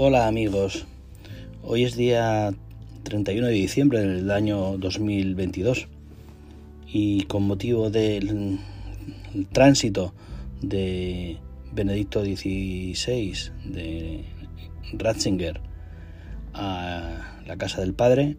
Hola 0.00 0.28
amigos, 0.28 0.86
hoy 1.62 1.84
es 1.84 1.96
día 1.96 2.54
31 3.02 3.48
de 3.48 3.52
diciembre 3.52 4.00
del 4.00 4.30
año 4.30 4.78
2022 4.78 5.88
y 6.86 7.22
con 7.24 7.42
motivo 7.42 7.90
del 7.90 8.58
tránsito 9.52 10.14
de 10.62 11.38
Benedicto 11.72 12.24
XVI 12.24 12.94
de 13.64 14.24
Ratzinger 14.92 15.60
a 16.54 17.40
la 17.46 17.56
casa 17.56 17.80
del 17.80 17.94
Padre, 17.94 18.36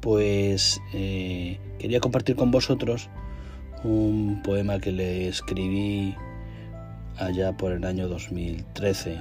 pues 0.00 0.80
eh, 0.94 1.58
quería 1.78 2.00
compartir 2.00 2.36
con 2.36 2.50
vosotros 2.50 3.10
un 3.84 4.40
poema 4.42 4.78
que 4.78 4.92
le 4.92 5.28
escribí 5.28 6.14
allá 7.18 7.56
por 7.56 7.72
el 7.72 7.84
año 7.84 8.08
2013 8.08 9.18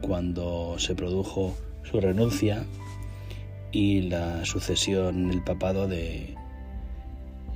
cuando 0.00 0.76
se 0.78 0.94
produjo 0.94 1.56
su 1.82 2.00
renuncia 2.00 2.64
y 3.72 4.02
la 4.02 4.44
sucesión 4.44 5.30
el 5.30 5.42
papado 5.42 5.88
de 5.88 6.34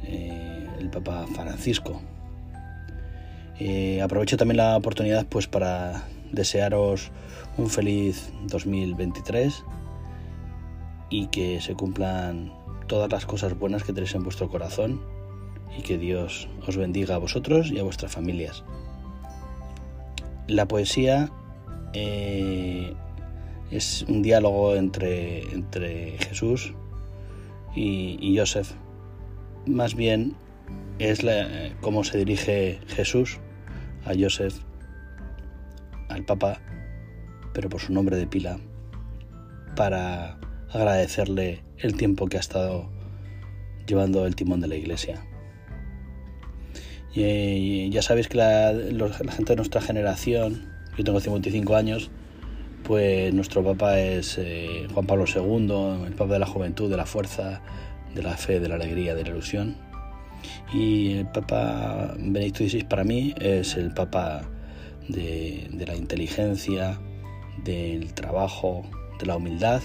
eh, 0.04 0.66
el 0.78 0.90
Papa 0.90 1.26
Francisco. 1.34 2.00
Eh, 3.58 4.00
aprovecho 4.02 4.36
también 4.36 4.58
la 4.58 4.76
oportunidad 4.76 5.26
pues 5.26 5.46
para 5.46 6.04
desearos 6.32 7.10
un 7.56 7.68
feliz 7.68 8.32
2023 8.46 9.64
y 11.10 11.26
que 11.26 11.60
se 11.60 11.74
cumplan 11.74 12.52
todas 12.86 13.10
las 13.10 13.26
cosas 13.26 13.58
buenas 13.58 13.82
que 13.82 13.92
tenéis 13.92 14.14
en 14.14 14.22
vuestro 14.22 14.48
corazón 14.48 15.00
y 15.76 15.82
que 15.82 15.98
Dios 15.98 16.48
os 16.66 16.76
bendiga 16.76 17.16
a 17.16 17.18
vosotros 17.18 17.70
y 17.70 17.78
a 17.78 17.82
vuestras 17.82 18.12
familias. 18.12 18.64
La 20.48 20.66
poesía 20.66 21.30
eh, 21.92 22.94
es 23.70 24.02
un 24.08 24.22
diálogo 24.22 24.74
entre, 24.74 25.42
entre 25.52 26.18
Jesús 26.18 26.74
y, 27.74 28.16
y, 28.20 28.38
Joseph. 28.38 28.72
Más 29.66 29.94
bien 29.94 30.34
es 30.98 31.22
la, 31.22 31.76
cómo 31.82 32.02
se 32.02 32.18
dirige 32.18 32.80
Jesús 32.88 33.38
a 34.06 34.12
Joseph, 34.18 34.54
al 36.08 36.24
Papa, 36.24 36.60
pero 37.52 37.68
por 37.68 37.80
su 37.80 37.92
nombre 37.92 38.16
de 38.16 38.26
pila, 38.26 38.58
para 39.76 40.38
agradecerle 40.70 41.62
el 41.76 41.94
tiempo 41.94 42.26
que 42.26 42.38
ha 42.38 42.40
estado 42.40 42.90
llevando 43.86 44.26
el 44.26 44.34
timón 44.34 44.60
de 44.60 44.68
la 44.68 44.76
iglesia. 44.76 45.22
Ya 47.18 48.02
sabéis 48.02 48.28
que 48.28 48.36
la, 48.36 48.72
gente 49.30 49.52
de 49.52 49.56
nuestra 49.56 49.80
generación 49.80 50.68
yo 50.96 51.04
tengo 51.04 51.20
55 51.20 51.74
años, 51.74 52.10
pues 52.84 53.34
nuestro 53.34 53.64
Papa 53.64 53.98
es 53.98 54.36
eh, 54.38 54.86
Juan 54.92 55.06
Pablo 55.06 55.24
II, 55.26 56.06
el 56.06 56.14
Papa 56.14 56.34
de 56.34 56.38
la 56.38 56.46
juventud, 56.46 56.88
de 56.88 56.96
la 56.96 57.06
fuerza, 57.06 57.60
de 58.14 58.22
la 58.22 58.36
fe, 58.36 58.60
de 58.60 58.68
la 58.68 58.76
alegría, 58.76 59.14
de 59.14 59.24
la 59.24 59.30
ilusión. 59.30 59.76
Y 60.72 61.14
el 61.14 61.26
Papa 61.26 62.14
Benedicto 62.18 62.64
XVI 62.64 62.84
para 62.84 63.04
mí 63.04 63.34
es 63.40 63.76
el 63.76 63.92
Papa 63.92 64.42
de, 65.08 65.68
de 65.72 65.86
la 65.86 65.96
inteligencia, 65.96 67.00
del 67.64 68.12
trabajo, 68.14 68.84
de 69.18 69.26
la 69.26 69.36
humildad 69.36 69.82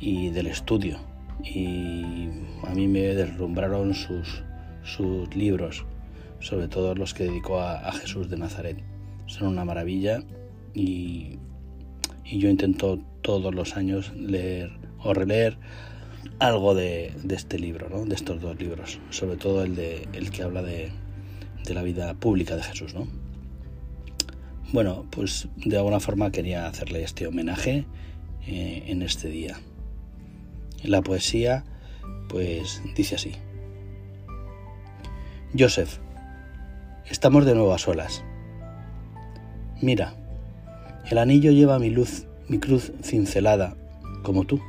y 0.00 0.30
del 0.30 0.46
estudio. 0.46 0.98
Y 1.42 2.28
a 2.64 2.74
mí 2.74 2.86
me 2.86 3.00
deslumbraron 3.00 3.94
sus, 3.94 4.44
sus 4.82 5.34
libros, 5.34 5.84
sobre 6.44 6.68
todo 6.68 6.94
los 6.94 7.14
que 7.14 7.24
dedicó 7.24 7.60
a 7.60 7.90
Jesús 7.92 8.28
de 8.30 8.36
Nazaret 8.36 8.94
son 9.26 9.48
una 9.48 9.64
maravilla 9.64 10.22
y, 10.72 11.38
yo 12.24 12.48
intento 12.48 12.98
todos 13.22 13.54
los 13.54 13.76
años 13.76 14.12
leer 14.14 14.72
o 14.98 15.12
releer 15.12 15.58
algo 16.38 16.74
de, 16.74 17.12
este 17.30 17.58
libro, 17.58 17.88
¿no? 17.88 18.06
de 18.06 18.14
estos 18.14 18.40
dos 18.40 18.58
libros, 18.58 18.98
sobre 19.10 19.36
todo 19.36 19.62
el, 19.62 19.76
de, 19.76 20.08
el 20.14 20.30
que 20.30 20.42
habla 20.42 20.62
de, 20.62 20.90
la 21.68 21.82
vida 21.82 22.14
pública 22.14 22.56
de 22.56 22.62
Jesús. 22.62 22.94
¿no? 22.94 23.06
Bueno, 24.72 25.06
pues 25.10 25.48
de 25.56 25.76
alguna 25.76 26.00
forma 26.00 26.30
quería 26.32 26.66
hacerle 26.66 27.02
este 27.02 27.26
homenaje 27.26 27.86
eh, 28.46 28.84
en 28.86 29.02
este 29.02 29.28
día. 29.28 29.60
La 30.82 31.02
poesía, 31.02 31.64
pues 32.28 32.82
dice 32.96 33.14
así. 33.14 33.32
Joseph, 35.56 35.98
estamos 37.08 37.44
de 37.44 37.54
nuevo 37.54 37.74
a 37.74 37.78
solas. 37.78 38.24
Mira, 39.80 40.14
el 41.10 41.18
anillo 41.18 41.52
lleva 41.52 41.78
mi 41.78 41.90
luz, 41.90 42.26
mi 42.48 42.58
cruz 42.58 42.92
cincelada, 43.02 43.76
como 44.22 44.44
tú, 44.44 44.60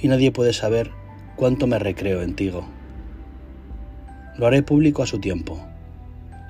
y 0.00 0.08
nadie 0.08 0.32
puede 0.32 0.52
saber 0.52 0.90
cuánto 1.36 1.66
me 1.66 1.78
recreo 1.78 2.22
en 2.22 2.34
ti. 2.34 2.52
Lo 4.36 4.46
haré 4.46 4.62
público 4.62 5.02
a 5.02 5.06
su 5.06 5.20
tiempo, 5.20 5.58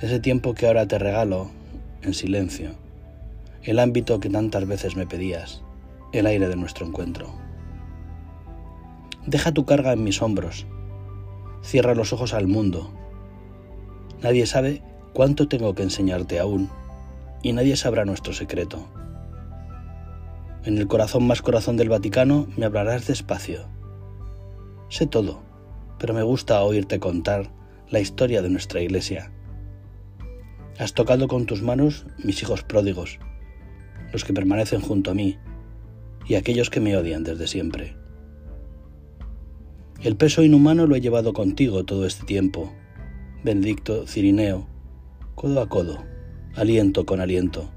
ese 0.00 0.20
tiempo 0.20 0.54
que 0.54 0.66
ahora 0.66 0.86
te 0.86 0.98
regalo, 0.98 1.50
en 2.02 2.14
silencio, 2.14 2.70
el 3.62 3.78
ámbito 3.78 4.20
que 4.20 4.30
tantas 4.30 4.66
veces 4.66 4.96
me 4.96 5.06
pedías, 5.06 5.62
el 6.12 6.26
aire 6.26 6.48
de 6.48 6.56
nuestro 6.56 6.86
encuentro. 6.86 7.34
Deja 9.26 9.52
tu 9.52 9.64
carga 9.64 9.92
en 9.92 10.04
mis 10.04 10.22
hombros, 10.22 10.66
cierra 11.62 11.94
los 11.94 12.12
ojos 12.12 12.32
al 12.32 12.46
mundo. 12.46 12.92
Nadie 14.22 14.46
sabe 14.46 14.82
cuánto 15.12 15.48
tengo 15.48 15.74
que 15.74 15.82
enseñarte 15.82 16.38
aún 16.38 16.70
y 17.42 17.52
nadie 17.52 17.76
sabrá 17.76 18.04
nuestro 18.04 18.32
secreto. 18.32 18.88
En 20.64 20.78
el 20.78 20.88
corazón 20.88 21.26
más 21.26 21.42
corazón 21.42 21.76
del 21.76 21.88
Vaticano 21.88 22.48
me 22.56 22.66
hablarás 22.66 23.06
despacio. 23.06 23.68
Sé 24.88 25.06
todo, 25.06 25.42
pero 25.98 26.12
me 26.14 26.22
gusta 26.22 26.62
oírte 26.62 26.98
contar 26.98 27.50
la 27.88 28.00
historia 28.00 28.42
de 28.42 28.50
nuestra 28.50 28.80
iglesia. 28.80 29.30
Has 30.78 30.92
tocado 30.92 31.28
con 31.28 31.46
tus 31.46 31.62
manos 31.62 32.06
mis 32.22 32.42
hijos 32.42 32.62
pródigos, 32.62 33.18
los 34.12 34.24
que 34.24 34.32
permanecen 34.32 34.80
junto 34.80 35.10
a 35.10 35.14
mí 35.14 35.38
y 36.26 36.34
aquellos 36.34 36.70
que 36.70 36.80
me 36.80 36.96
odian 36.96 37.22
desde 37.22 37.46
siempre. 37.46 37.96
El 40.02 40.16
peso 40.16 40.42
inhumano 40.42 40.86
lo 40.86 40.96
he 40.96 41.00
llevado 41.00 41.32
contigo 41.32 41.84
todo 41.84 42.06
este 42.06 42.26
tiempo, 42.26 42.72
Benedicto 43.46 44.08
Cirineo, 44.08 44.66
codo 45.36 45.60
a 45.60 45.68
codo 45.68 46.04
aliento 46.56 47.06
con 47.06 47.20
aliento. 47.20 47.70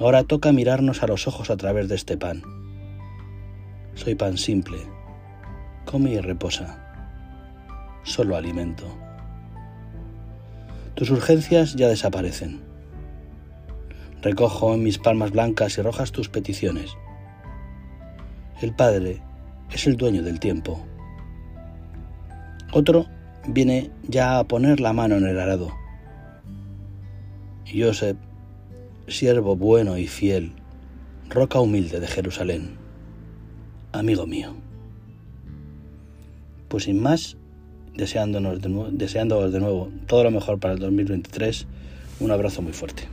Ahora 0.00 0.24
toca 0.24 0.50
mirarnos 0.50 1.04
a 1.04 1.06
los 1.06 1.28
ojos 1.28 1.48
a 1.48 1.56
través 1.56 1.88
de 1.88 1.94
este 1.94 2.16
pan. 2.16 2.42
Soy 3.94 4.16
pan 4.16 4.36
simple. 4.36 4.78
Come 5.84 6.10
y 6.10 6.18
reposa. 6.18 6.76
Solo 8.02 8.34
alimento. 8.34 8.84
Tus 10.96 11.10
urgencias 11.10 11.76
ya 11.76 11.86
desaparecen. 11.86 12.62
Recojo 14.22 14.74
en 14.74 14.82
mis 14.82 14.98
palmas 14.98 15.30
blancas 15.30 15.78
y 15.78 15.82
rojas 15.82 16.10
tus 16.10 16.28
peticiones. 16.28 16.96
El 18.60 18.74
Padre 18.74 19.22
es 19.70 19.86
el 19.86 19.96
dueño 19.96 20.24
del 20.24 20.40
tiempo. 20.40 20.84
Otro 22.72 23.06
viene 23.46 23.90
ya 24.08 24.38
a 24.38 24.44
poner 24.44 24.80
la 24.80 24.92
mano 24.92 25.16
en 25.16 25.26
el 25.26 25.38
arado 25.38 25.72
Joseph, 27.72 28.18
siervo 29.08 29.56
bueno 29.56 29.98
y 29.98 30.06
fiel, 30.06 30.52
roca 31.28 31.58
humilde 31.58 31.98
de 31.98 32.06
Jerusalén, 32.06 32.76
amigo 33.92 34.26
mío. 34.26 34.54
Pues 36.68 36.84
sin 36.84 37.02
más, 37.02 37.36
deseándonos 37.94 38.60
de, 38.60 38.88
deseándoos 38.92 39.52
de 39.52 39.60
nuevo 39.60 39.90
todo 40.06 40.24
lo 40.24 40.30
mejor 40.30 40.60
para 40.60 40.74
el 40.74 40.80
2023, 40.80 41.66
un 42.20 42.30
abrazo 42.30 42.62
muy 42.62 42.72
fuerte. 42.72 43.08